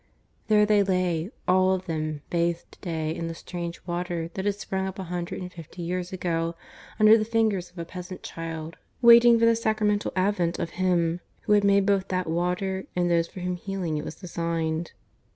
There 0.47 0.65
they 0.65 0.81
lay, 0.81 1.29
all 1.47 1.73
of 1.75 1.85
them 1.85 2.23
bathed 2.31 2.71
to 2.71 2.79
day 2.79 3.13
in 3.15 3.27
the 3.27 3.35
strange 3.35 3.79
water 3.85 4.31
that 4.33 4.45
had 4.45 4.55
sprung 4.55 4.87
up 4.87 4.97
a 4.97 5.03
hundred 5.03 5.41
and 5.41 5.53
fifty 5.53 5.83
years 5.83 6.11
ago 6.11 6.55
under 6.99 7.19
the 7.19 7.23
fingers 7.23 7.69
of 7.69 7.77
a 7.77 7.85
peasant 7.85 8.23
child, 8.23 8.77
waiting 9.03 9.37
for 9.37 9.45
the 9.45 9.55
sacramental 9.55 10.11
advent 10.15 10.57
of 10.57 10.71
Him 10.71 11.19
who 11.43 11.53
had 11.53 11.63
made 11.63 11.85
both 11.85 12.07
that 12.07 12.25
water 12.27 12.87
and 12.95 13.11
those 13.11 13.27
for 13.27 13.41
whose 13.41 13.59
healing 13.61 13.95
it 13.99 14.03
was 14.03 14.15
designed. 14.15 14.93